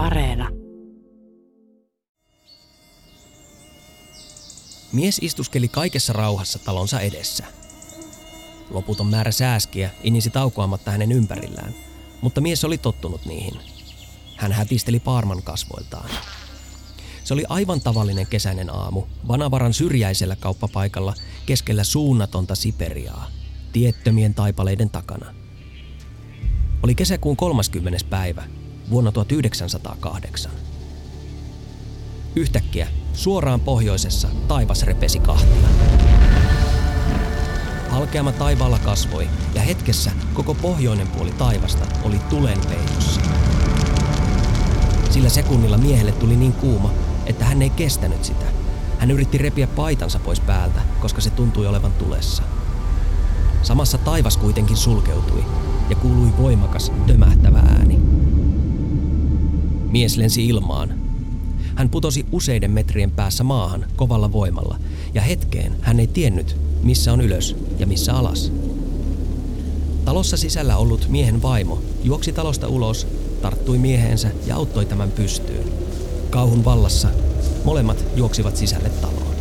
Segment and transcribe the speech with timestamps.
[0.00, 0.48] Areena.
[4.92, 7.44] Mies istuskeli kaikessa rauhassa talonsa edessä.
[8.70, 11.74] Loputon määrä sääskiä inisi taukoamatta hänen ympärillään,
[12.20, 13.60] mutta mies oli tottunut niihin.
[14.36, 16.10] Hän hätisteli paarman kasvoiltaan.
[17.24, 21.14] Se oli aivan tavallinen kesäinen aamu, Vanavaran syrjäisellä kauppapaikalla
[21.46, 23.30] keskellä suunnatonta Siperiaa,
[23.72, 25.34] tiettömien taipaleiden takana.
[26.82, 27.98] Oli kesäkuun 30.
[28.10, 28.59] päivä
[28.90, 30.52] vuonna 1908.
[32.36, 35.68] Yhtäkkiä suoraan pohjoisessa taivas repesi kahtia.
[37.90, 43.20] Halkeama taivaalla kasvoi ja hetkessä koko pohjoinen puoli taivasta oli tulen peitossa.
[45.10, 46.90] Sillä sekunnilla miehelle tuli niin kuuma,
[47.26, 48.44] että hän ei kestänyt sitä.
[48.98, 52.42] Hän yritti repiä paitansa pois päältä, koska se tuntui olevan tulessa.
[53.62, 55.44] Samassa taivas kuitenkin sulkeutui
[55.90, 57.99] ja kuului voimakas, tömähtävä ääni.
[59.90, 60.94] Mies lensi ilmaan.
[61.74, 64.78] Hän putosi useiden metrien päässä maahan kovalla voimalla,
[65.14, 68.52] ja hetkeen hän ei tiennyt, missä on ylös ja missä alas.
[70.04, 73.06] Talossa sisällä ollut miehen vaimo juoksi talosta ulos,
[73.42, 75.72] tarttui mieheensä ja auttoi tämän pystyyn.
[76.30, 77.08] Kauhun vallassa
[77.64, 79.34] molemmat juoksivat sisälle taloon.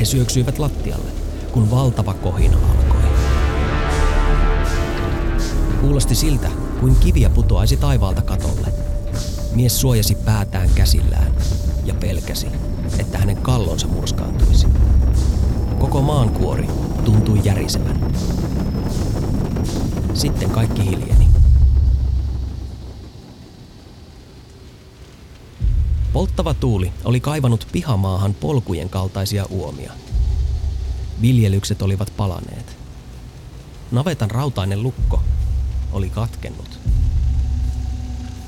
[0.00, 1.10] He syöksyivät lattialle,
[1.52, 3.10] kun valtava kohina alkoi.
[5.80, 8.73] Kuulosti siltä, kuin kiviä putoaisi taivaalta katolle.
[9.54, 11.34] Mies suojasi päätään käsillään
[11.84, 12.46] ja pelkäsi,
[12.98, 14.66] että hänen kallonsa murskaantuisi.
[15.78, 16.68] Koko maan kuori
[17.04, 18.12] tuntui järisevän.
[20.14, 21.28] Sitten kaikki hiljeni.
[26.12, 29.92] Polttava tuuli oli kaivanut pihamaahan polkujen kaltaisia uomia.
[31.22, 32.76] Viljelykset olivat palaneet.
[33.90, 35.22] Navetan rautainen lukko
[35.92, 36.78] oli katkennut.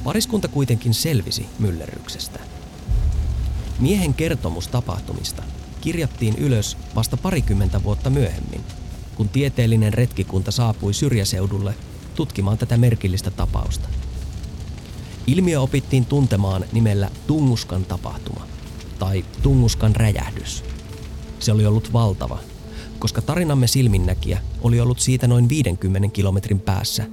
[0.07, 2.41] Pariskunta kuitenkin selvisi myllerryksestä.
[3.79, 5.43] Miehen kertomus tapahtumista
[5.81, 8.61] kirjattiin ylös vasta parikymmentä vuotta myöhemmin,
[9.15, 11.75] kun tieteellinen retkikunta saapui syrjäseudulle
[12.15, 13.89] tutkimaan tätä merkillistä tapausta.
[15.27, 18.47] Ilmiö opittiin tuntemaan nimellä Tunguskan tapahtuma
[18.99, 20.65] tai Tunguskan räjähdys.
[21.39, 22.39] Se oli ollut valtava,
[22.99, 27.05] koska tarinamme silminnäkijä oli ollut siitä noin 50 kilometrin päässä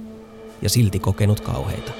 [0.62, 1.92] ja silti kokenut kauheita.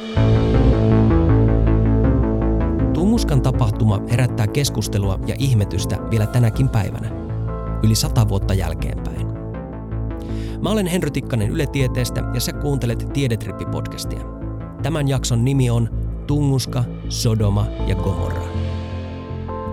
[3.25, 7.11] Tunguskan tapahtuma herättää keskustelua ja ihmetystä vielä tänäkin päivänä,
[7.83, 9.27] yli sata vuotta jälkeenpäin.
[10.63, 14.25] Mä olen Henry Tikkanen Yle Tieteestä ja sä kuuntelet Tiedetrippi-podcastia.
[14.83, 15.89] Tämän jakson nimi on
[16.27, 18.43] Tunguska, Sodoma ja Gomorra.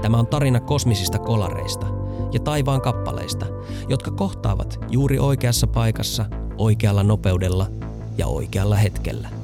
[0.01, 1.85] Tämä on tarina kosmisista kolareista
[2.34, 3.45] ja taivaan kappaleista,
[3.90, 6.25] jotka kohtaavat juuri oikeassa paikassa,
[6.57, 7.67] oikealla nopeudella
[8.17, 9.41] ja oikealla hetkellä.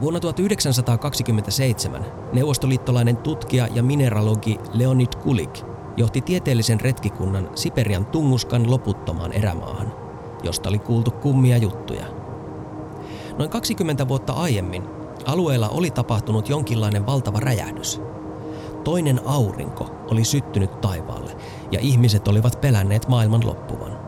[0.00, 5.60] Vuonna 1927 neuvostoliittolainen tutkija ja mineralogi Leonid Kulik
[5.96, 9.92] johti tieteellisen retkikunnan Siperian Tunguskan loputtomaan erämaahan,
[10.42, 12.06] josta oli kuultu kummia juttuja.
[13.38, 14.82] Noin 20 vuotta aiemmin
[15.26, 18.00] alueella oli tapahtunut jonkinlainen valtava räjähdys.
[18.84, 21.36] Toinen aurinko oli syttynyt taivaalle
[21.70, 23.98] ja ihmiset olivat pelänneet maailman loppuvan.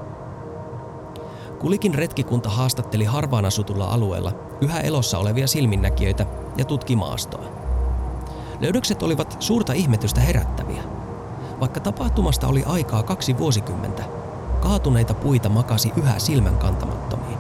[1.59, 7.45] Kulikin retkikunta haastatteli harvaan asutulla alueella yhä elossa olevia silminnäkijöitä ja tutki maastoa.
[8.61, 10.83] Löydökset olivat suurta ihmetystä herättäviä.
[11.61, 14.05] Vaikka tapahtumasta oli aikaa kaksi vuosikymmentä,
[14.61, 17.39] kaatuneita puita makasi yhä silmän kantamattomiin.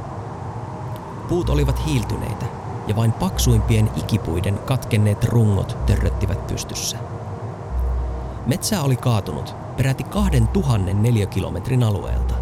[1.28, 2.47] Puut olivat hiiltyneitä
[2.87, 6.99] ja vain paksuimpien ikipuiden katkenneet rungot törröttivät pystyssä.
[8.47, 12.34] Metsää oli kaatunut peräti 2000 neliökilometrin alueelta.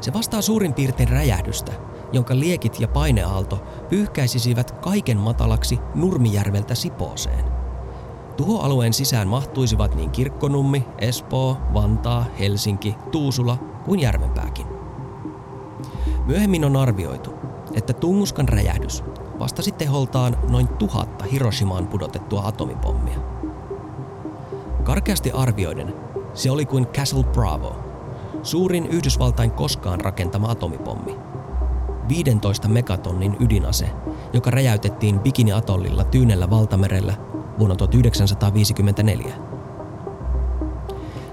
[0.00, 1.72] Se vastaa suurin piirtein räjähdystä,
[2.12, 7.44] jonka liekit ja paineaalto pyyhkäisisivät kaiken matalaksi Nurmijärveltä Sipooseen.
[8.36, 14.66] Tuhoalueen sisään mahtuisivat niin Kirkkonummi, Espoo, Vantaa, Helsinki, Tuusula kuin Järvenpääkin.
[16.26, 17.34] Myöhemmin on arvioitu,
[17.74, 19.04] että Tunguskan räjähdys
[19.38, 23.18] vastasi teholtaan noin tuhatta Hiroshimaan pudotettua atomipommia.
[24.84, 25.94] Karkeasti arvioiden
[26.34, 27.76] se oli kuin Castle Bravo,
[28.42, 31.16] suurin Yhdysvaltain koskaan rakentama atomipommi.
[32.08, 33.90] 15 megatonnin ydinase,
[34.32, 37.14] joka räjäytettiin Bikini-atollilla Tyynellä valtamerellä
[37.58, 39.34] vuonna 1954.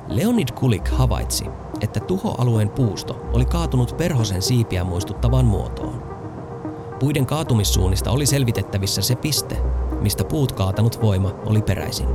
[0.07, 1.45] Leonid Kulik havaitsi,
[1.81, 6.03] että tuhoalueen puusto oli kaatunut perhosen siipiä muistuttavaan muotoon.
[6.99, 9.57] Puiden kaatumissuunnista oli selvitettävissä se piste,
[10.01, 12.07] mistä puut kaatanut voima oli peräisin.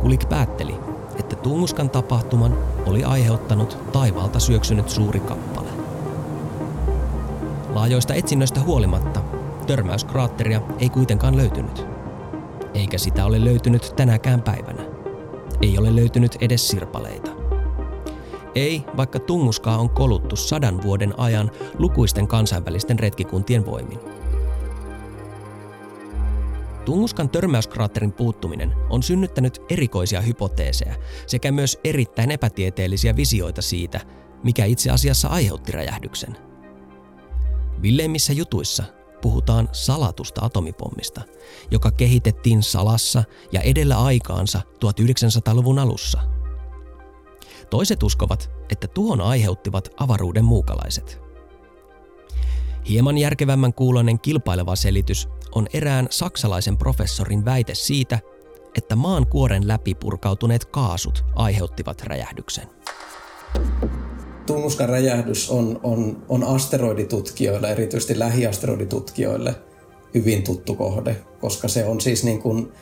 [0.00, 0.74] Kulik päätteli,
[1.18, 5.57] että Tunguskan tapahtuman oli aiheuttanut taivaalta syöksynyt suuri kappale.
[7.78, 9.20] Laajoista etsinnöistä huolimatta
[9.66, 11.86] törmäyskraatteria ei kuitenkaan löytynyt.
[12.74, 14.82] Eikä sitä ole löytynyt tänäkään päivänä.
[15.62, 17.30] Ei ole löytynyt edes sirpaleita.
[18.54, 23.98] Ei, vaikka Tunguskaa on koluttu sadan vuoden ajan lukuisten kansainvälisten retkikuntien voimin.
[26.84, 30.94] Tunguskan törmäyskraatterin puuttuminen on synnyttänyt erikoisia hypoteeseja
[31.26, 34.00] sekä myös erittäin epätieteellisiä visioita siitä,
[34.44, 36.48] mikä itse asiassa aiheutti räjähdyksen.
[37.82, 38.84] Villeimmissä jutuissa
[39.22, 41.20] puhutaan salatusta atomipommista,
[41.70, 46.20] joka kehitettiin salassa ja edellä aikaansa 1900-luvun alussa.
[47.70, 51.20] Toiset uskovat, että tuhon aiheuttivat avaruuden muukalaiset.
[52.88, 58.18] Hieman järkevämmän kuuloinen kilpaileva selitys on erään saksalaisen professorin väite siitä,
[58.74, 62.68] että maan kuoren läpi purkautuneet kaasut aiheuttivat räjähdyksen.
[64.48, 69.54] Tunnuskan räjähdys on, on, on asteroiditutkijoille, erityisesti lähiasteroiditutkijoille,
[70.14, 72.72] hyvin tuttu kohde, koska se on siis niin kuin,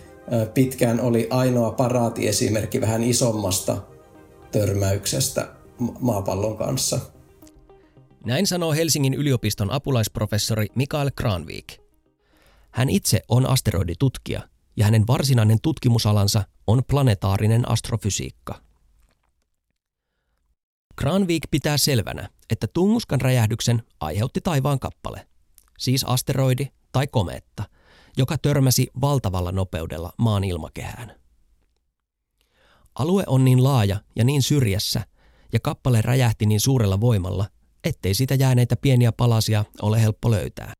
[0.54, 3.82] pitkään oli ainoa paraatiesimerkki vähän isommasta
[4.52, 5.48] törmäyksestä
[6.00, 7.00] maapallon kanssa.
[8.24, 11.66] Näin sanoo Helsingin yliopiston apulaisprofessori Mikael Kranvik.
[12.70, 14.42] Hän itse on asteroiditutkija
[14.76, 18.65] ja hänen varsinainen tutkimusalansa on planetaarinen astrofysiikka.
[20.96, 25.26] Kranvik pitää selvänä, että Tunguskan räjähdyksen aiheutti taivaan kappale,
[25.78, 27.64] siis asteroidi tai kometta,
[28.16, 31.20] joka törmäsi valtavalla nopeudella maan ilmakehään.
[32.94, 35.06] Alue on niin laaja ja niin syrjässä,
[35.52, 37.46] ja kappale räjähti niin suurella voimalla,
[37.84, 40.72] ettei sitä jääneitä pieniä palasia ole helppo löytää.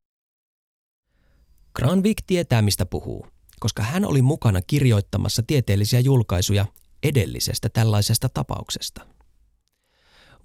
[1.75, 3.27] Granvik tietää, mistä puhuu,
[3.59, 6.65] koska hän oli mukana kirjoittamassa tieteellisiä julkaisuja
[7.03, 9.16] edellisestä tällaisesta tapauksesta.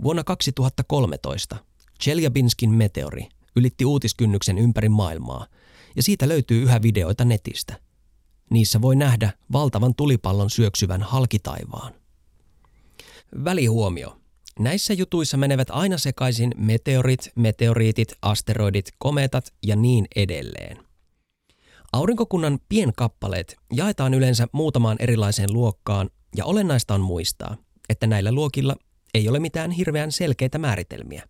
[0.03, 1.57] Vuonna 2013
[2.03, 5.47] Chelyabinskin meteori ylitti uutiskynnyksen ympäri maailmaa,
[5.97, 7.81] ja siitä löytyy yhä videoita netistä.
[8.51, 11.95] Niissä voi nähdä valtavan tulipallon syöksyvän halkitaivaan.
[13.45, 14.19] Välihuomio.
[14.59, 20.79] Näissä jutuissa menevät aina sekaisin meteorit, meteoriitit, asteroidit, kometat ja niin edelleen–
[21.93, 27.57] Aurinkokunnan pienkappaleet jaetaan yleensä muutamaan erilaiseen luokkaan ja olennaista on muistaa,
[27.89, 28.77] että näillä luokilla
[29.15, 31.29] ei ole mitään hirveän selkeitä määritelmiä.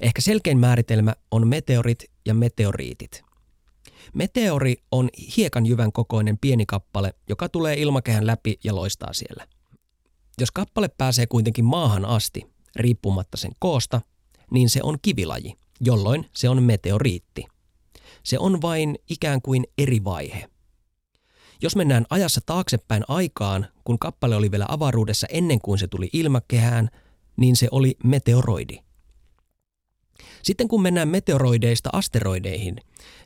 [0.00, 3.22] Ehkä selkein määritelmä on meteorit ja meteoriitit.
[4.14, 9.46] Meteori on hiekanjyvän kokoinen pieni kappale, joka tulee ilmakehän läpi ja loistaa siellä.
[10.40, 12.42] Jos kappale pääsee kuitenkin maahan asti,
[12.76, 14.00] riippumatta sen koosta,
[14.50, 17.44] niin se on kivilaji, jolloin se on meteoriitti.
[18.22, 20.48] Se on vain ikään kuin eri vaihe.
[21.62, 26.88] Jos mennään ajassa taaksepäin aikaan, kun kappale oli vielä avaruudessa ennen kuin se tuli ilmakehään,
[27.36, 28.78] niin se oli meteoroidi.
[30.42, 32.76] Sitten kun mennään meteoroideista asteroideihin,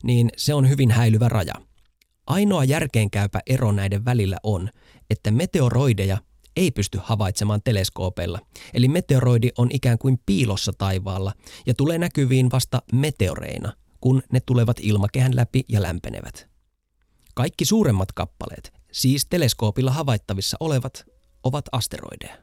[0.03, 1.55] niin se on hyvin häilyvä raja.
[2.27, 4.71] Ainoa järkeenkäypä ero näiden välillä on,
[5.11, 6.19] että meteoroideja
[6.57, 8.41] ei pysty havaitsemaan teleskoopeilla,
[8.75, 11.33] eli meteoroidi on ikään kuin piilossa taivaalla
[11.67, 16.56] ja tulee näkyviin vasta meteoreina– kun ne tulevat ilmakehän läpi ja lämpenevät.
[17.37, 21.05] Kaikki suuremmat kappaleet, siis teleskoopilla havaittavissa olevat,
[21.43, 22.37] ovat asteroideja.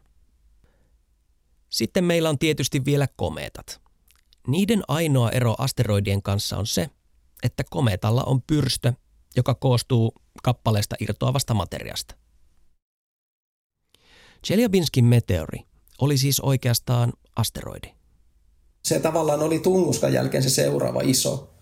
[1.70, 3.82] Sitten meillä on tietysti vielä komeetat.
[4.48, 6.90] Niiden ainoa ero asteroidien kanssa on se,
[7.44, 8.94] että kometalla on pyrstö,
[9.36, 12.16] joka koostuu kappaleesta irtoavasta materiasta.
[14.46, 15.60] Chelyabinskin meteori
[16.02, 17.94] oli siis oikeastaan asteroidi
[18.86, 21.53] se tavallaan oli Tunguskan jälkeen se seuraava iso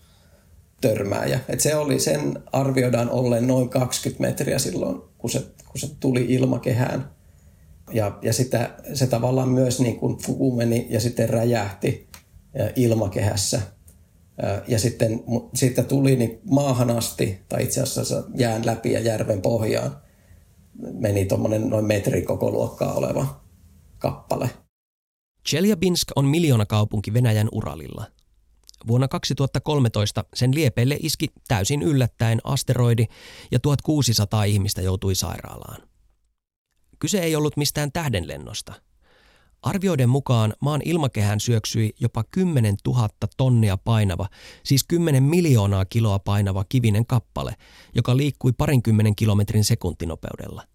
[0.82, 1.40] törmääjä.
[1.50, 6.26] Et se oli, sen arvioidaan olleen noin 20 metriä silloin, kun se, kun se tuli
[6.30, 7.12] ilmakehään.
[7.94, 12.08] Ja, ja sitä, se tavallaan myös niin kuin kuumeni ja sitten räjähti
[12.76, 13.62] ilmakehässä.
[14.68, 15.24] Ja sitten
[15.54, 19.98] siitä tuli niin maahan asti, tai itse asiassa jään läpi ja järven pohjaan,
[20.94, 23.42] meni tuommoinen noin metrin koko luokkaa oleva
[23.98, 24.50] kappale.
[25.50, 28.06] Chelyabinsk on miljoonakaupunki Venäjän Uralilla.
[28.88, 33.06] Vuonna 2013 sen liepeille iski täysin yllättäen asteroidi
[33.52, 35.82] ja 1600 ihmistä joutui sairaalaan.
[37.00, 38.74] Kyse ei ollut mistään tähdenlennosta.
[39.62, 44.28] Arvioiden mukaan maan ilmakehään syöksyi jopa 10 000 tonnia painava,
[44.64, 47.56] siis 10 miljoonaa kiloa painava kivinen kappale,
[47.96, 50.71] joka liikkui parinkymmenen kilometrin sekuntinopeudella.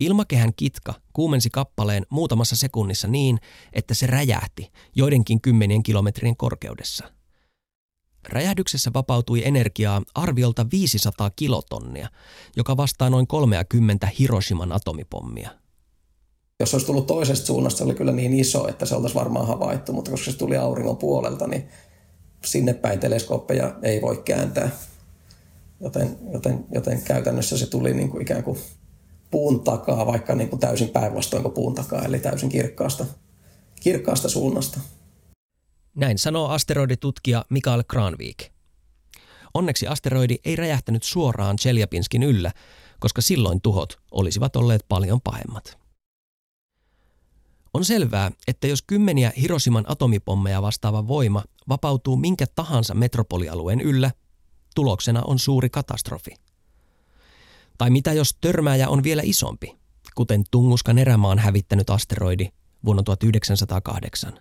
[0.00, 3.38] Ilmakehän kitka kuumensi kappaleen muutamassa sekunnissa niin,
[3.72, 7.04] että se räjähti joidenkin kymmenien kilometrin korkeudessa.
[8.28, 12.08] Räjähdyksessä vapautui energiaa arviolta 500 kilotonnia,
[12.56, 15.50] joka vastaa noin 30 Hiroshiman atomipommia.
[16.60, 19.92] Jos olisi tullut toisesta suunnasta, se oli kyllä niin iso, että se oltaisiin varmaan havaittu,
[19.92, 21.68] mutta koska se tuli auringon puolelta, niin
[22.44, 24.70] sinne päin teleskooppeja ei voi kääntää.
[25.80, 28.58] Joten, joten, joten käytännössä se tuli niin kuin ikään kuin
[29.34, 33.06] puun takaa, vaikka niin kuin täysin päinvastoin kuin puun takaa, eli täysin kirkkaasta,
[33.80, 34.80] kirkkaasta suunnasta.
[35.94, 38.38] Näin sanoo asteroiditutkija Mikael Kranvik.
[39.54, 42.52] Onneksi asteroidi ei räjähtänyt suoraan Cheljapinskin yllä,
[43.00, 45.78] koska silloin tuhot olisivat olleet paljon pahemmat.
[47.74, 54.10] On selvää, että jos kymmeniä Hiroshiman atomipommeja vastaava voima vapautuu minkä tahansa metropolialueen yllä,
[54.74, 56.43] tuloksena on suuri katastrofi.
[57.78, 59.76] Tai mitä jos törmääjä on vielä isompi,
[60.14, 62.48] kuten Tunguskan erämaan hävittänyt asteroidi
[62.84, 64.32] vuonna 1908.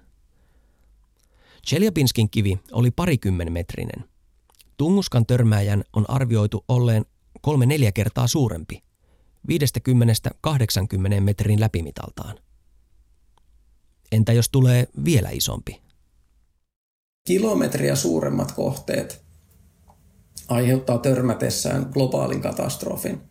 [1.68, 4.10] Cheljabinskin kivi oli parikymmen metrinen.
[4.78, 7.06] Tunguskan törmääjän on arvioitu olleen
[7.42, 8.84] kolme neljä kertaa suurempi,
[9.48, 9.52] 50-80
[11.20, 12.40] metrin läpimitaltaan.
[14.12, 15.82] Entä jos tulee vielä isompi?
[17.28, 19.24] Kilometriä suuremmat kohteet
[20.48, 23.22] aiheuttaa törmätessään globaalin katastrofin.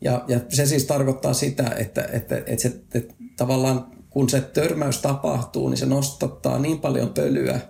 [0.00, 4.98] Ja, ja se siis tarkoittaa sitä, että, että, että, se, että tavallaan kun se törmäys
[4.98, 7.60] tapahtuu, niin se nostattaa niin paljon pölyä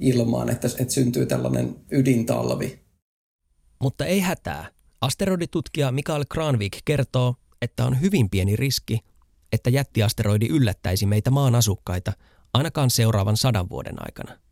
[0.00, 2.84] ilmaan, että, että syntyy tällainen ydintalvi.
[3.80, 4.66] Mutta ei hätää.
[5.00, 9.00] Asteroiditutkija Mikael Kranvik kertoo, että on hyvin pieni riski,
[9.52, 12.12] että jättiasteroidi yllättäisi meitä maan asukkaita
[12.54, 14.43] ainakaan seuraavan sadan vuoden aikana.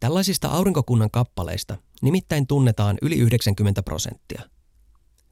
[0.00, 4.42] Tällaisista aurinkokunnan kappaleista nimittäin tunnetaan yli 90 prosenttia.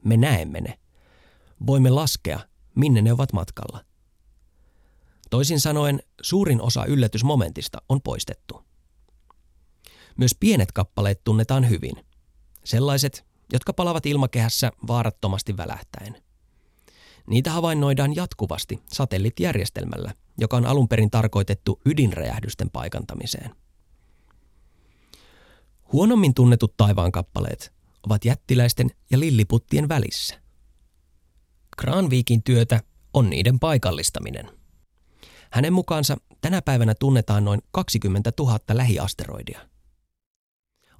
[0.03, 0.79] Me näemme ne.
[1.67, 2.39] Voimme laskea,
[2.75, 3.85] minne ne ovat matkalla.
[5.29, 8.63] Toisin sanoen, suurin osa yllätysmomentista on poistettu.
[10.17, 12.05] Myös pienet kappaleet tunnetaan hyvin.
[12.63, 16.23] Sellaiset, jotka palavat ilmakehässä vaarattomasti välähtäen.
[17.27, 23.55] Niitä havainnoidaan jatkuvasti satelliittijärjestelmällä, joka on alun perin tarkoitettu ydinräjähdysten paikantamiseen.
[25.93, 27.73] Huonommin tunnetut taivaan kappaleet
[28.05, 30.41] ovat jättiläisten ja lilliputtien välissä.
[31.77, 32.79] Kranviikin työtä
[33.13, 34.49] on niiden paikallistaminen.
[35.51, 39.69] Hänen mukaansa tänä päivänä tunnetaan noin 20 000 lähiasteroidia.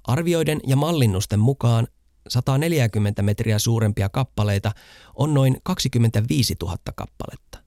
[0.04, 1.88] Arvioiden ja mallinnusten mukaan
[2.28, 4.72] 140 metriä suurempia kappaleita
[5.14, 7.58] on noin 25 000 kappaletta.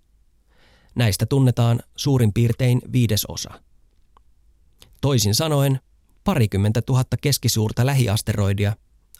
[0.95, 3.61] Näistä tunnetaan suurin piirtein viidesosa.
[5.01, 5.79] Toisin sanoen,
[6.23, 8.73] parikymmentä tuhatta keskisuurta lähiasteroidia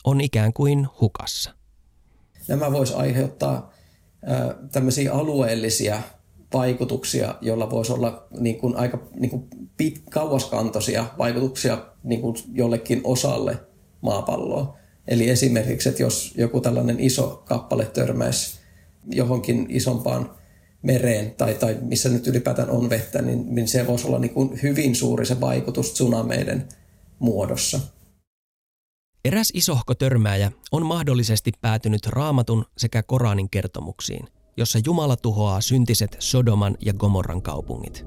[0.03, 1.51] on ikään kuin hukassa.
[2.47, 3.73] Nämä voisi aiheuttaa
[4.71, 6.01] tämmöisiä alueellisia
[6.53, 13.01] vaikutuksia, joilla voisi olla niin kuin aika niin kuin pit, kauaskantoisia vaikutuksia niin kuin jollekin
[13.03, 13.57] osalle
[14.01, 14.77] maapalloa.
[15.07, 18.59] Eli esimerkiksi, että jos joku tällainen iso kappale törmäisi
[19.11, 20.31] johonkin isompaan
[20.81, 24.59] mereen tai, tai missä nyt ylipäätään on vettä, niin, niin se voisi olla niin kuin
[24.63, 26.67] hyvin suuri se vaikutus tsunameiden
[27.23, 27.79] muodossa.
[29.25, 34.27] Eräs isohko törmääjä on mahdollisesti päätynyt raamatun sekä Koranin kertomuksiin,
[34.57, 38.05] jossa Jumala tuhoaa syntiset Sodoman ja Gomorran kaupungit.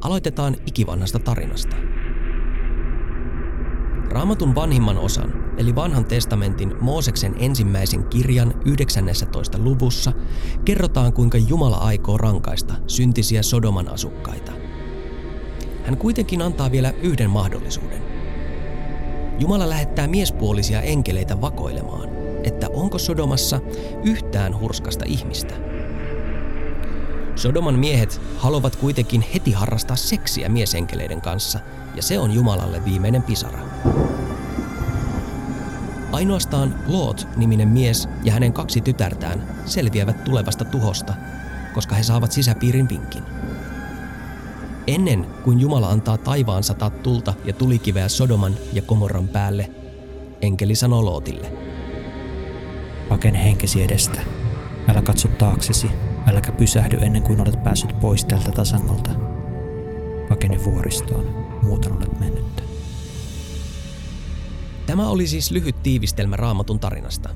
[0.00, 1.76] Aloitetaan ikivanhasta tarinasta.
[4.10, 9.58] Raamatun vanhimman osan, eli vanhan testamentin Mooseksen ensimmäisen kirjan 19.
[9.58, 10.12] luvussa,
[10.64, 14.51] kerrotaan kuinka Jumala aikoo rankaista syntisiä Sodoman asukkaita.
[15.84, 18.02] Hän kuitenkin antaa vielä yhden mahdollisuuden.
[19.38, 22.08] Jumala lähettää miespuolisia enkeleitä vakoilemaan,
[22.44, 23.60] että onko Sodomassa
[24.04, 25.54] yhtään hurskasta ihmistä.
[27.36, 31.58] Sodoman miehet haluavat kuitenkin heti harrastaa seksiä miesenkeleiden kanssa,
[31.94, 33.58] ja se on Jumalalle viimeinen pisara.
[36.12, 41.14] Ainoastaan Lot-niminen mies ja hänen kaksi tytärtään selviävät tulevasta tuhosta,
[41.74, 43.41] koska he saavat sisäpiirin vinkin.
[44.86, 49.70] Ennen kuin Jumala antaa taivaan sataa tulta ja tulikiveä Sodoman ja Komorran päälle,
[50.40, 51.52] enkeli sanoo Lootille.
[53.08, 54.20] Pakene henkesi edestä.
[54.88, 55.90] Älä katso taaksesi,
[56.26, 59.10] äläkä pysähdy ennen kuin olet päässyt pois tältä tasangolta.
[60.28, 62.64] Pakene vuoristoon, muuten olet mennyt.
[64.86, 67.28] Tämä oli siis lyhyt tiivistelmä raamatun tarinasta.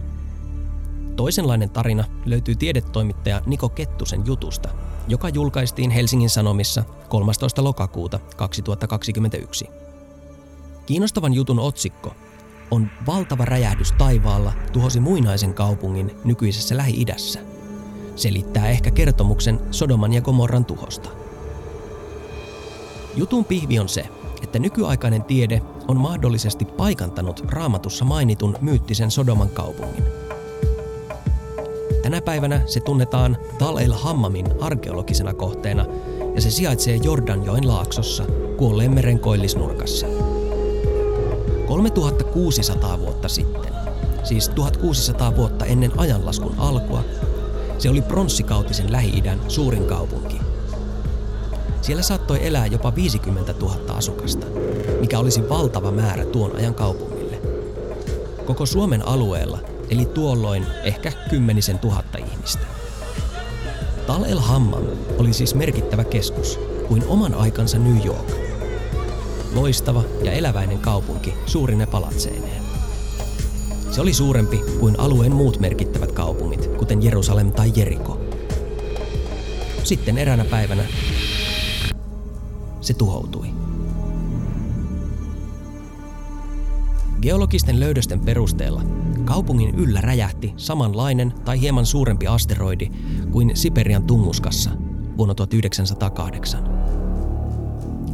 [1.16, 4.68] Toisenlainen tarina löytyy tiedetoimittaja Niko Kettusen jutusta,
[5.08, 7.64] joka julkaistiin Helsingin Sanomissa 13.
[7.64, 9.68] lokakuuta 2021.
[10.86, 12.14] Kiinnostavan jutun otsikko
[12.70, 17.40] on Valtava räjähdys taivaalla tuhosi muinaisen kaupungin nykyisessä Lähi-idässä.
[18.16, 21.08] Selittää ehkä kertomuksen Sodoman ja Gomorran tuhosta.
[23.16, 24.08] Jutun pihvi on se,
[24.42, 30.04] että nykyaikainen tiede on mahdollisesti paikantanut raamatussa mainitun myyttisen Sodoman kaupungin–
[32.06, 35.86] Tänä päivänä se tunnetaan Tal el Hammamin arkeologisena kohteena
[36.34, 38.24] ja se sijaitsee Jordanjoen laaksossa
[38.56, 40.06] kuolleen meren koillisnurkassa.
[41.66, 43.72] 3600 vuotta sitten,
[44.24, 47.04] siis 1600 vuotta ennen ajanlaskun alkua,
[47.78, 50.40] se oli pronssikautisen Lähi-idän suurin kaupunki.
[51.82, 54.46] Siellä saattoi elää jopa 50 000 asukasta,
[55.00, 57.38] mikä olisi valtava määrä tuon ajan kaupungille.
[58.44, 62.66] Koko Suomen alueella eli tuolloin ehkä kymmenisen tuhatta ihmistä.
[64.06, 64.84] Tal el Hammam
[65.18, 68.30] oli siis merkittävä keskus, kuin oman aikansa New York.
[69.54, 72.62] Loistava ja eläväinen kaupunki suurine palatseineen.
[73.90, 78.20] Se oli suurempi kuin alueen muut merkittävät kaupungit, kuten Jerusalem tai Jeriko.
[79.84, 80.82] Sitten eräänä päivänä
[82.80, 83.65] se tuhoutui.
[87.26, 88.82] Geologisten löydösten perusteella
[89.24, 92.90] kaupungin yllä räjähti samanlainen tai hieman suurempi asteroidi
[93.30, 94.70] kuin Siperian tunguskassa
[95.18, 96.68] vuonna 1908.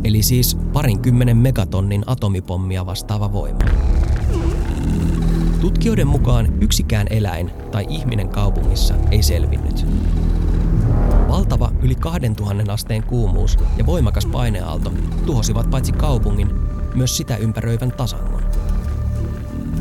[0.05, 3.59] Eli siis parinkymmenen megatonnin atomipommia vastaava voima.
[5.61, 9.87] Tutkijoiden mukaan yksikään eläin tai ihminen kaupungissa ei selvinnyt.
[11.29, 14.93] Valtava yli 2000 asteen kuumuus ja voimakas paineaalto
[15.27, 16.51] tuhosivat paitsi kaupungin,
[16.95, 18.42] myös sitä ympäröivän tasangon.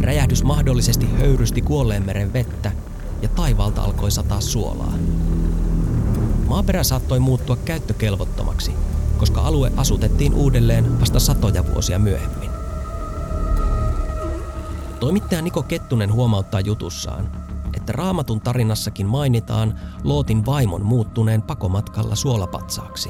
[0.01, 1.63] Räjähdys mahdollisesti höyrysti
[2.05, 2.72] meren vettä
[3.22, 4.93] ja taivaalta alkoi sataa suolaa.
[6.48, 8.72] Maaperä saattoi muuttua käyttökelvottomaksi,
[9.17, 12.50] koska alue asutettiin uudelleen vasta satoja vuosia myöhemmin.
[15.00, 17.31] Toimittaja Niko Kettunen huomauttaa jutussaan,
[17.74, 23.10] että raamatun tarinassakin mainitaan Lootin vaimon muuttuneen pakomatkalla suolapatsaaksi.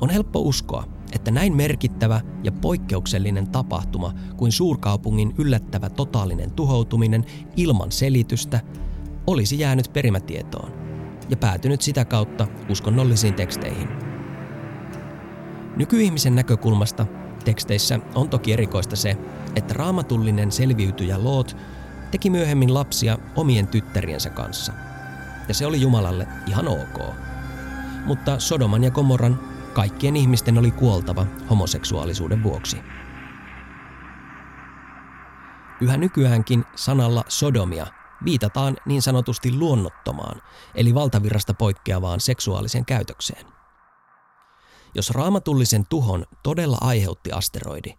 [0.00, 7.24] On helppo uskoa, että näin merkittävä ja poikkeuksellinen tapahtuma kuin suurkaupungin yllättävä totaalinen tuhoutuminen
[7.56, 8.60] ilman selitystä
[9.26, 10.72] olisi jäänyt perimätietoon
[11.30, 13.88] ja päätynyt sitä kautta uskonnollisiin teksteihin.
[15.76, 17.06] Nykyihmisen näkökulmasta
[17.44, 19.16] teksteissä on toki erikoista se,
[19.56, 21.56] että raamatullinen selviytyjä Loot
[22.10, 24.72] teki myöhemmin lapsia omien tyttäriensä kanssa.
[25.48, 27.14] Ja se oli Jumalalle ihan ok.
[28.06, 32.76] Mutta Sodoman ja Komorran kaikkien ihmisten oli kuoltava homoseksuaalisuuden vuoksi.
[35.80, 37.86] Yhä nykyäänkin sanalla sodomia
[38.24, 40.42] viitataan niin sanotusti luonnottomaan,
[40.74, 43.46] eli valtavirrasta poikkeavaan seksuaaliseen käytökseen.
[44.94, 47.94] Jos raamatullisen tuhon todella aiheutti asteroidi,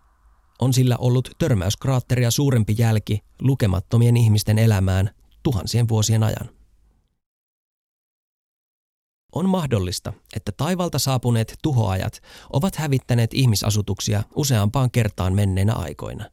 [0.60, 5.10] on sillä ollut törmäyskraatteria suurempi jälki lukemattomien ihmisten elämään
[5.44, 6.63] tuhansien vuosien ajan.
[9.34, 12.22] On mahdollista, että taivalta saapuneet tuhoajat
[12.54, 16.26] ovat hävittäneet ihmisasutuksia useampaan kertaan menneinä aikoina.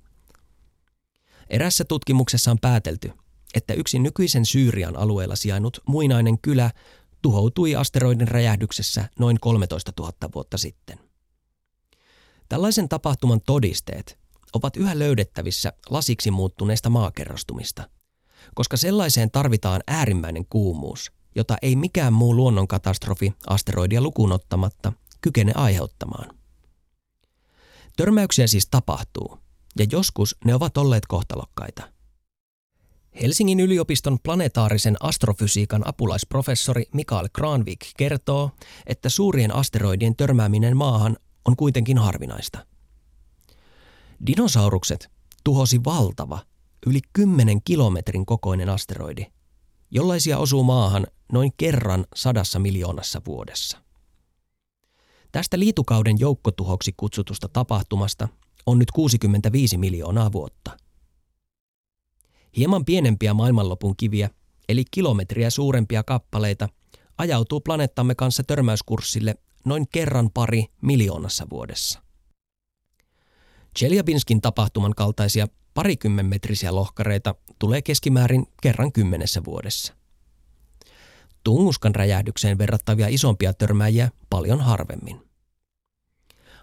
[1.50, 3.12] Erässä tutkimuksessa on päätelty,
[3.54, 6.70] että yksi nykyisen Syyrian alueella sijainnut muinainen kylä
[7.22, 10.98] tuhoutui asteroidin räjähdyksessä noin 13 000 vuotta sitten.
[12.48, 14.18] Tällaisen tapahtuman todisteet
[14.52, 17.90] ovat yhä löydettävissä lasiksi muuttuneista maakerrostumista,
[18.54, 26.34] koska sellaiseen tarvitaan äärimmäinen kuumuus, jota ei mikään muu luonnonkatastrofi asteroidia lukuun ottamatta kykene aiheuttamaan.
[27.96, 29.38] Törmäyksiä siis tapahtuu,
[29.78, 31.82] ja joskus ne ovat olleet kohtalokkaita–
[33.22, 38.50] Helsingin yliopiston planetaarisen astrofysiikan apulaisprofessori Mikael Kranvik kertoo,
[38.86, 42.66] että suurien asteroidien törmääminen maahan on kuitenkin harvinaista.
[44.26, 45.10] Dinosaurukset
[45.44, 46.38] tuhosi valtava,
[46.86, 49.26] yli 10 kilometrin kokoinen asteroidi,
[49.90, 53.78] jollaisia osuu maahan noin kerran sadassa miljoonassa vuodessa.
[55.32, 58.28] Tästä liitukauden joukkotuhoksi kutsutusta tapahtumasta
[58.66, 60.76] on nyt 65 miljoonaa vuotta–
[62.56, 64.30] Hieman pienempiä maailmanlopun kiviä,
[64.68, 66.68] eli kilometriä suurempia kappaleita,
[67.18, 72.02] ajautuu planeettamme kanssa törmäyskurssille noin kerran pari miljoonassa vuodessa.
[73.78, 79.99] Chelyabinskin tapahtuman kaltaisia parikymmenmetrisiä lohkareita tulee keskimäärin kerran kymmenessä vuodessa.
[81.44, 85.20] Tunguskan räjähdykseen verrattavia isompia törmäjiä paljon harvemmin.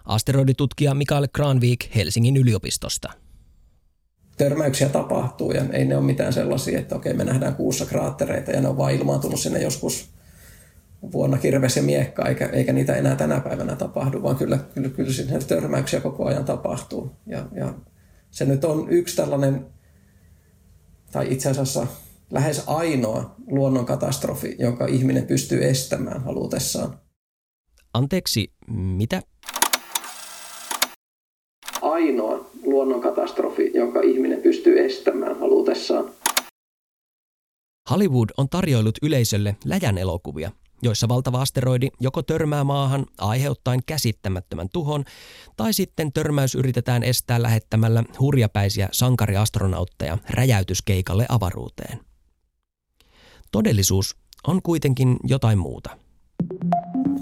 [0.04, 3.12] Asteroiditutkija Mikael Kranvik Helsingin yliopistosta
[4.38, 8.60] törmäyksiä tapahtuu ja ei ne ole mitään sellaisia, että okei me nähdään kuussa kraattereita ja
[8.60, 10.10] ne on vaan ilmaantunut sinne joskus
[11.12, 15.12] vuonna kirves ja miekka, eikä, eikä niitä enää tänä päivänä tapahdu, vaan kyllä, kyllä, kyllä
[15.12, 17.10] sinne törmäyksiä koko ajan tapahtuu.
[17.26, 17.74] Ja, ja
[18.30, 19.66] se nyt on yksi tällainen,
[21.12, 21.86] tai itse asiassa
[22.30, 27.00] lähes ainoa luonnonkatastrofi, jonka ihminen pystyy estämään halutessaan.
[27.94, 29.22] Anteeksi, mitä?
[31.82, 36.10] Ainoa luonnonkatastrofi, jonka ihminen pystyy estämään halutessaan.
[37.90, 40.50] Hollywood on tarjoillut yleisölle läjän elokuvia,
[40.82, 45.04] joissa valtava asteroidi joko törmää maahan aiheuttaen käsittämättömän tuhon,
[45.56, 52.07] tai sitten törmäys yritetään estää lähettämällä hurjapäisiä sankariastronautteja räjäytyskeikalle avaruuteen.
[53.52, 55.90] Todellisuus on kuitenkin jotain muuta.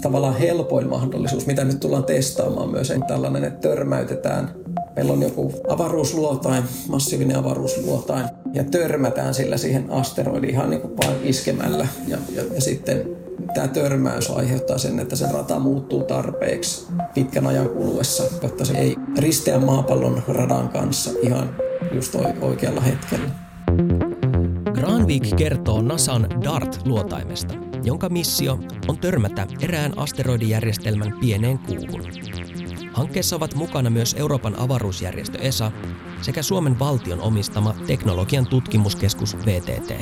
[0.01, 4.55] Tavallaan helpoin mahdollisuus, mitä nyt tullaan testaamaan myös, on tällainen, että törmäytetään.
[4.95, 11.17] Meillä on joku avaruusluotain, massiivinen avaruusluotain, ja törmätään sillä siihen asteroidiin ihan niin kuin vain
[11.23, 11.87] iskemällä.
[12.07, 13.17] Ja, ja, ja sitten
[13.53, 18.95] tämä törmäys aiheuttaa sen, että se rata muuttuu tarpeeksi pitkän ajan kuluessa, jotta se ei
[19.17, 21.55] risteä maapallon radan kanssa ihan
[21.93, 23.29] just oikealla hetkellä.
[24.87, 32.01] Granvik kertoo NASAn DART-luotaimesta, jonka missio on törmätä erään asteroidijärjestelmän pieneen kuuhun.
[32.93, 35.71] Hankkeessa ovat mukana myös Euroopan avaruusjärjestö ESA
[36.21, 39.93] sekä Suomen valtion omistama teknologian tutkimuskeskus VTT.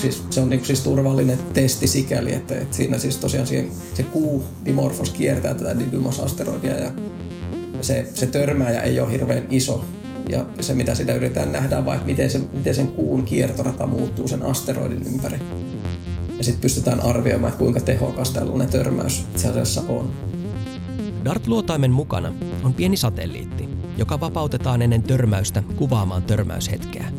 [0.00, 4.02] Siis, se on niin siis turvallinen testi sikäli, että, että siinä siis tosiaan siihen, se
[4.02, 6.90] kuu Dimorphos kiertää tätä Didymos-asteroidia ja
[7.80, 9.84] se, se törmääjä ei ole hirveän iso,
[10.28, 14.42] ja se, mitä sitä yritetään nähdä, vaan miten, se, miten sen kuun kiertorata muuttuu sen
[14.42, 15.38] asteroidin ympäri.
[16.38, 20.12] Ja sitten pystytään arvioimaan, että kuinka tehokas tällainen törmäys itse asiassa on.
[21.24, 22.32] DART-luotaimen mukana
[22.64, 27.12] on pieni satelliitti, joka vapautetaan ennen törmäystä kuvaamaan törmäyshetkeä.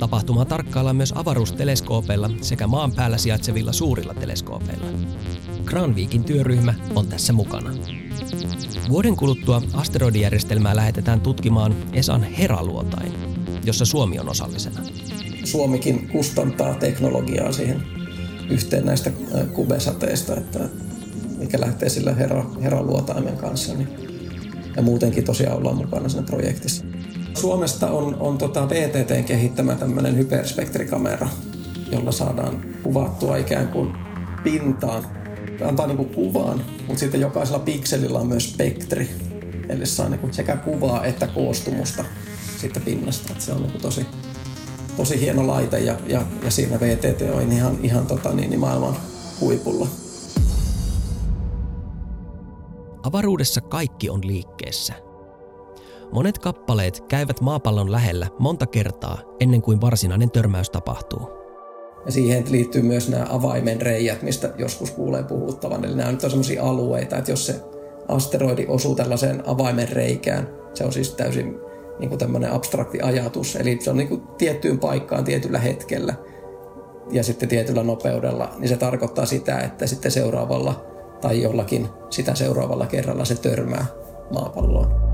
[0.00, 4.86] Tapahtumaa tarkkaillaan myös avaruusteleskoopeilla sekä maan päällä sijaitsevilla suurilla teleskoopeilla.
[5.66, 7.70] Granvikin työryhmä on tässä mukana.
[8.88, 13.12] Vuoden kuluttua asteroidijärjestelmää lähetetään tutkimaan ESAn Hera-luotain,
[13.64, 14.80] jossa Suomi on osallisena.
[15.44, 17.82] Suomikin kustantaa teknologiaa siihen
[18.50, 19.10] yhteen näistä
[19.52, 20.68] kubesateista, että
[21.38, 23.74] mikä lähtee sillä Hera, Hera-luotaimen kanssa.
[23.74, 23.88] Niin,
[24.76, 26.84] ja muutenkin tosiaan ollaan mukana siinä projektissa.
[27.34, 31.28] Suomesta on, on tota VTTn kehittämä tämmöinen hyperspektrikamera,
[31.92, 33.92] jolla saadaan kuvattua ikään kuin
[34.44, 35.25] pintaan
[35.64, 39.10] antaa niinku kuvan, mutta sitten jokaisella pikselillä on myös spektri.
[39.68, 42.04] Eli saa niinku sekä kuvaa että koostumusta
[42.56, 43.32] sitten pinnasta.
[43.32, 44.06] Et se on niinku tosi,
[44.96, 48.96] tosi hieno laite ja, ja, ja siinä VTT on ihan, ihan tota niin, niin maailman
[49.40, 49.86] huipulla.
[53.02, 54.94] Avaruudessa kaikki on liikkeessä.
[56.12, 61.45] Monet kappaleet käyvät maapallon lähellä monta kertaa ennen kuin varsinainen törmäys tapahtuu.
[62.06, 65.84] Ja siihen liittyy myös nämä avaimen reijät, mistä joskus kuulee puhuttavan.
[65.84, 67.60] Eli nämä nyt on sellaisia alueita, että jos se
[68.08, 71.58] asteroidi osuu tällaiseen avaimen reikään, se on siis täysin
[71.98, 73.56] niin kuin tämmöinen abstrakti ajatus.
[73.56, 76.14] Eli se on niin kuin tiettyyn paikkaan tietyllä hetkellä
[77.10, 80.86] ja sitten tietyllä nopeudella, niin se tarkoittaa sitä, että sitten seuraavalla
[81.20, 83.86] tai jollakin sitä seuraavalla kerralla se törmää
[84.34, 85.06] maapalloon.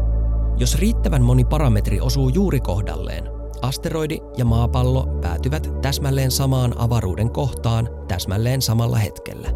[0.59, 7.88] Jos riittävän moni parametri osuu juuri kohdalleen, asteroidi ja maapallo päätyvät täsmälleen samaan avaruuden kohtaan
[8.09, 9.48] täsmälleen samalla hetkellä.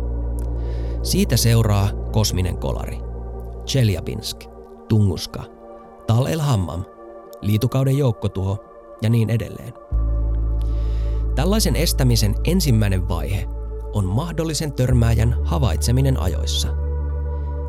[1.03, 2.99] Siitä seuraa kosminen kolari.
[3.67, 4.45] Chelyabinsk,
[4.89, 5.43] Tunguska,
[6.07, 6.85] Tal el Hammam,
[7.41, 8.65] liitukauden joukkotuho
[9.03, 9.73] ja niin edelleen.
[11.35, 13.47] Tällaisen estämisen ensimmäinen vaihe
[13.93, 16.69] on mahdollisen törmääjän havaitseminen ajoissa.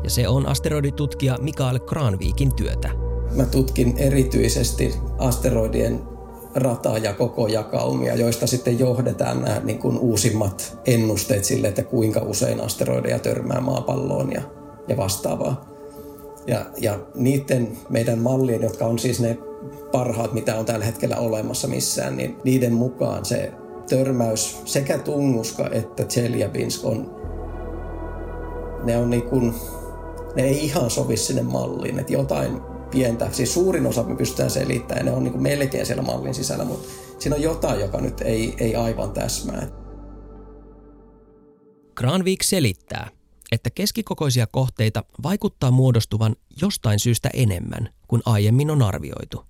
[0.04, 2.90] Ja se on asteroiditutkija Mikael Kranvikin työtä.
[3.36, 6.17] Mä tutkin erityisesti asteroidien
[6.54, 12.20] rata- ja koko jakaumia, joista sitten johdetaan nämä niin kuin uusimmat ennusteet sille, että kuinka
[12.20, 14.42] usein asteroideja törmää maapalloon ja,
[14.88, 15.68] ja vastaavaa.
[16.46, 19.38] Ja, ja niiden meidän mallien, jotka on siis ne
[19.92, 23.52] parhaat, mitä on tällä hetkellä olemassa missään, niin niiden mukaan se
[23.88, 27.16] törmäys sekä Tunguska että Chelyabinsk on,
[28.84, 29.54] ne on niin kuin,
[30.36, 35.06] ne ei ihan sovi sinne malliin, että jotain pientä, siis suurin osa me pystytään selittämään,
[35.06, 38.54] ne on niin kuin melkein siellä mallin sisällä, mutta siinä on jotain, joka nyt ei,
[38.58, 39.68] ei aivan täsmää.
[41.94, 43.10] Granvik selittää,
[43.52, 49.44] että keskikokoisia kohteita vaikuttaa muodostuvan jostain syystä enemmän kuin aiemmin on arvioitu.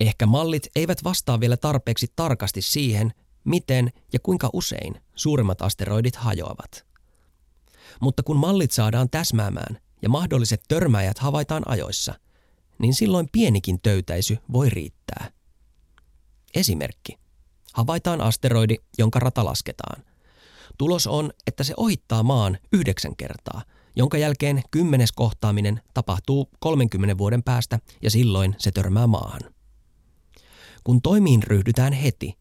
[0.00, 3.12] Ehkä mallit eivät vastaa vielä tarpeeksi tarkasti siihen,
[3.44, 6.86] miten ja kuinka usein suuremmat asteroidit hajoavat.
[8.00, 12.14] Mutta kun mallit saadaan täsmäämään, ja mahdolliset törmäjät havaitaan ajoissa,
[12.78, 15.30] niin silloin pienikin töytäisy voi riittää.
[16.54, 17.18] Esimerkki.
[17.72, 20.04] Havaitaan asteroidi, jonka rata lasketaan.
[20.78, 23.62] Tulos on, että se ohittaa maan yhdeksän kertaa,
[23.96, 29.40] jonka jälkeen kymmenes kohtaaminen tapahtuu 30 vuoden päästä ja silloin se törmää maahan.
[30.84, 32.38] Kun toimiin ryhdytään heti,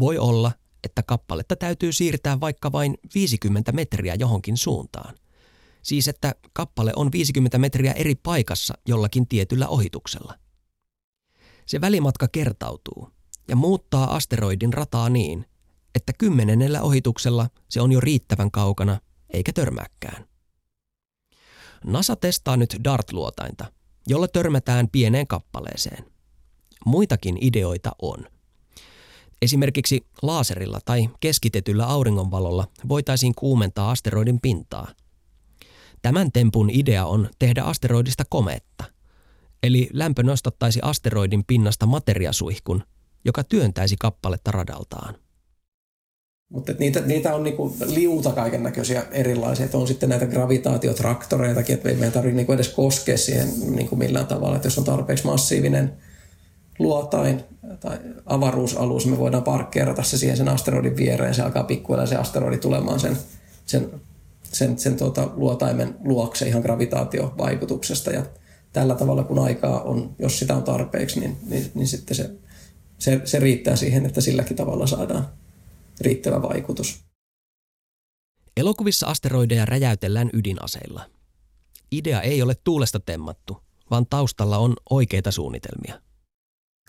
[0.00, 0.52] voi olla,
[0.84, 5.14] että kappaletta täytyy siirtää vaikka vain 50 metriä johonkin suuntaan.
[5.82, 10.38] Siis että kappale on 50 metriä eri paikassa jollakin tietyllä ohituksella.
[11.66, 13.10] Se välimatka kertautuu
[13.48, 15.46] ja muuttaa asteroidin rataa niin,
[15.94, 20.26] että kymmenennellä ohituksella se on jo riittävän kaukana eikä törmääkään.
[21.84, 23.72] NASA testaa nyt DART-luotainta,
[24.06, 26.04] jolla törmätään pieneen kappaleeseen.
[26.86, 28.26] Muitakin ideoita on.
[29.42, 34.88] Esimerkiksi laaserilla tai keskitetyllä auringonvalolla voitaisiin kuumentaa asteroidin pintaa.
[36.02, 38.84] Tämän tempun idea on tehdä asteroidista kometta,
[39.62, 42.82] eli lämpö nostattaisi asteroidin pinnasta materiasuihkun,
[43.24, 45.14] joka työntäisi kappaletta radaltaan.
[46.52, 49.64] Mutta niitä, niitä on niinku liuta kaiken näköisiä erilaisia.
[49.64, 54.26] Että on sitten näitä gravitaatiotraktoreitakin, että ei meidän tarvitse niinku edes koskea siihen niinku millään
[54.26, 54.56] tavalla.
[54.56, 55.92] Että jos on tarpeeksi massiivinen
[56.78, 57.40] luotain
[57.80, 61.34] tai avaruusalus, me voidaan parkkeerata se siihen sen asteroidin viereen.
[61.34, 63.16] Se alkaa pikkuhiljaa se asteroidi tulemaan sen,
[63.66, 63.90] sen,
[64.52, 68.10] sen, sen tuota, luotaimen luokse ihan gravitaatiovaikutuksesta.
[68.10, 68.26] Ja
[68.72, 72.30] tällä tavalla, kun aikaa on, jos sitä on tarpeeksi, niin, niin, niin sitten se,
[72.98, 75.28] se, se riittää siihen, että silläkin tavalla saadaan
[76.00, 77.00] riittävä vaikutus.
[78.56, 81.06] Elokuvissa asteroideja räjäytellään ydinaseilla.
[81.92, 86.00] Idea ei ole tuulesta temmattu, vaan taustalla on oikeita suunnitelmia.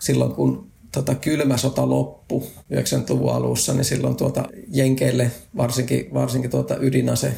[0.02, 6.76] Silloin kun tota, kylmä sota loppu 90-luvun alussa, niin silloin tuota, Jenkeille varsinkin, varsinkin tuota
[6.76, 7.34] ydinase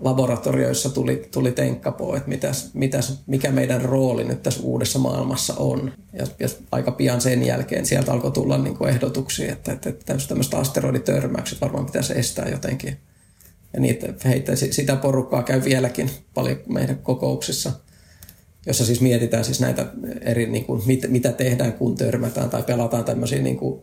[0.00, 5.92] laboratorioissa tuli, tuli tenkkapoo, että mitäs, mitäs, mikä meidän rooli nyt tässä uudessa maailmassa on.
[6.12, 10.14] Ja, ja aika pian sen jälkeen sieltä alkoi tulla niin kuin ehdotuksia, että, että, että
[10.28, 12.98] tämmöiset asteroiditörmäykset varmaan pitäisi estää jotenkin.
[13.72, 17.72] Ja niitä, heitä, sitä porukkaa käy vieläkin paljon meidän kokouksissa,
[18.66, 19.86] jossa siis mietitään siis näitä
[20.20, 23.82] eri, niin kuin, mit, mitä tehdään, kun törmätään tai pelataan tämmöisiä niin kuin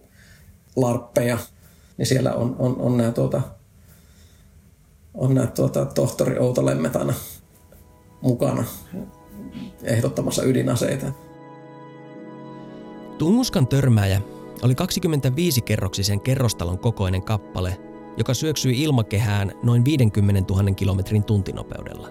[0.76, 1.38] larppeja.
[1.98, 3.42] Niin siellä on, on, on nämä tuota,
[5.18, 7.14] on nämä tuota, tohtori Outo Lemmetana
[8.22, 8.64] mukana
[9.84, 11.06] ehdottamassa ydinaseita.
[13.18, 14.22] Tunguskan törmääjä
[14.64, 17.78] oli 25-kerroksisen kerrostalon kokoinen kappale,
[18.18, 22.10] joka syöksyi ilmakehään noin 50 000 kilometrin tuntinopeudella.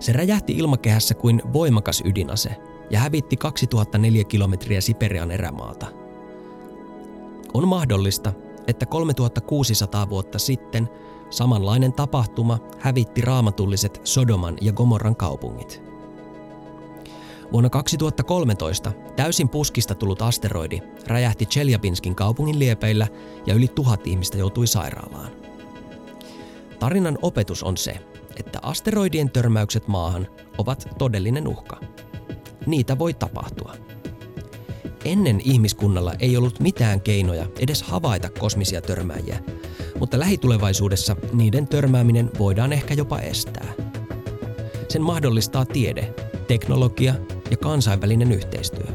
[0.00, 2.56] Se räjähti ilmakehässä kuin voimakas ydinase
[2.90, 5.86] ja hävitti 2004 kilometriä Siperian erämaata.
[7.54, 8.32] On mahdollista,
[8.66, 10.88] että 3600 vuotta sitten–
[11.30, 15.82] Samanlainen tapahtuma hävitti raamatulliset Sodoman ja Gomorran kaupungit.
[17.52, 23.08] Vuonna 2013 täysin puskista tullut asteroidi räjähti Cheljabinskin kaupungin liepeillä
[23.46, 25.30] ja yli tuhat ihmistä joutui sairaalaan.
[26.78, 27.98] Tarinan opetus on se,
[28.36, 30.26] että asteroidien törmäykset maahan
[30.58, 31.80] ovat todellinen uhka.
[32.66, 33.74] Niitä voi tapahtua.
[35.04, 39.40] Ennen ihmiskunnalla ei ollut mitään keinoja edes havaita kosmisia törmääjiä,
[40.00, 43.72] mutta lähitulevaisuudessa niiden törmääminen voidaan ehkä jopa estää.
[44.88, 46.14] Sen mahdollistaa tiede,
[46.48, 47.14] teknologia
[47.50, 48.86] ja kansainvälinen yhteistyö.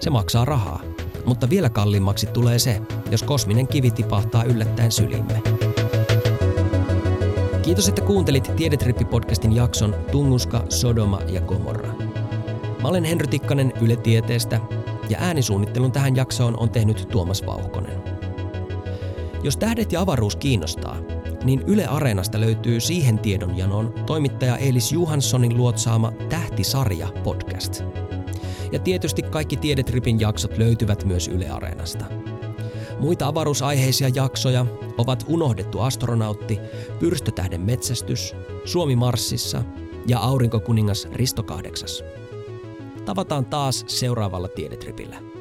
[0.00, 0.82] Se maksaa rahaa,
[1.26, 5.42] mutta vielä kalliimmaksi tulee se, jos kosminen kivi tipahtaa yllättäen sylimme.
[7.62, 11.92] Kiitos, että kuuntelit Tiedetrippi-podcastin jakson Tunguska, Sodoma ja Gomorra.
[12.82, 14.60] Mä olen Henry Tikkanen Yle Tieteestä
[15.08, 17.91] ja äänisuunnittelun tähän jaksoon on tehnyt Tuomas Vauhkonen.
[19.42, 20.96] Jos tähdet ja avaruus kiinnostaa,
[21.44, 27.82] niin Yle Areenasta löytyy siihen tiedonjanoon toimittaja Elis Johanssonin luotsaama Tähtisarja podcast.
[28.72, 32.04] Ja tietysti kaikki Tiedetripin jaksot löytyvät myös Yle Areenasta.
[33.00, 34.66] Muita avaruusaiheisia jaksoja
[34.98, 36.58] ovat Unohdettu astronautti,
[36.98, 39.62] Pyrstötähden metsästys, Suomi Marsissa
[40.06, 42.04] ja Aurinkokuningas Risto kahdeksas.
[43.04, 45.31] Tavataan taas seuraavalla Tiedetripillä.